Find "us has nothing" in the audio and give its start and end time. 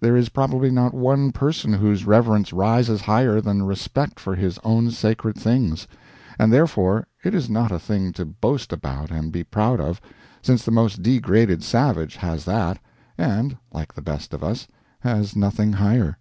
14.42-15.74